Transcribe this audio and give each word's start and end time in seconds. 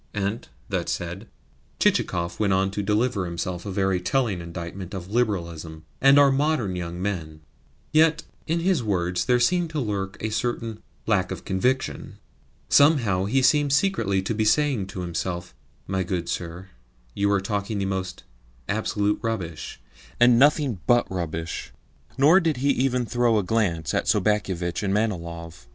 And, 0.15 0.47
that 0.67 0.89
said, 0.89 1.27
Chichikov 1.79 2.39
went 2.39 2.53
on 2.53 2.71
to 2.71 2.81
deliver 2.81 3.25
himself 3.25 3.67
of 3.67 3.69
a 3.71 3.75
very 3.75 3.99
telling 4.01 4.41
indictment 4.41 4.95
of 4.95 5.11
Liberalism 5.11 5.85
and 6.01 6.17
our 6.17 6.31
modern 6.31 6.75
young 6.75 6.99
men. 6.99 7.41
Yet 7.93 8.23
in 8.47 8.61
his 8.61 8.81
words 8.81 9.25
there 9.25 9.39
seemed 9.39 9.69
to 9.69 9.79
lurk 9.79 10.17
a 10.19 10.31
certain 10.31 10.81
lack 11.05 11.29
of 11.31 11.45
conviction. 11.45 12.17
Somehow 12.67 13.25
he 13.25 13.43
seemed 13.43 13.73
secretly 13.73 14.23
to 14.23 14.33
be 14.33 14.43
saying 14.43 14.87
to 14.87 15.01
himself, 15.01 15.53
"My 15.85 16.01
good 16.01 16.27
sir, 16.27 16.69
you 17.13 17.31
are 17.31 17.39
talking 17.39 17.77
the 17.77 17.85
most 17.85 18.23
absolute 18.67 19.19
rubbish, 19.21 19.79
and 20.19 20.39
nothing 20.39 20.79
but 20.87 21.05
rubbish." 21.11 21.73
Nor 22.17 22.39
did 22.39 22.57
he 22.57 22.71
even 22.71 23.05
throw 23.05 23.37
a 23.37 23.43
glance 23.43 23.93
at 23.93 24.07
Sobakevitch 24.07 24.81
and 24.81 24.95
Manilov. 24.95 25.67